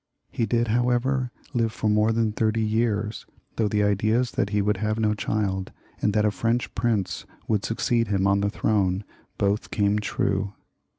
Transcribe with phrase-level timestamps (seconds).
[0.31, 4.77] He did, however, live for more than thirty years, though the ideas that he would
[4.77, 9.03] have no child and that a French prince would suc ceed him on the throne
[9.37, 10.53] both came true.